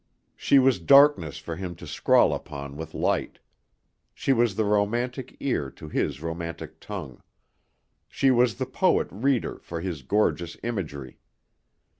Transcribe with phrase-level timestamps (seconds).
[0.35, 3.37] She was darkness for him to scrawl upon with light;
[4.15, 7.21] she was the romantic ear to his romantic tongue;
[8.07, 11.19] she was the poet reader for his gorgeous imagery.